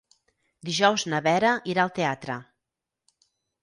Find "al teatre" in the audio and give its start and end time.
1.87-2.43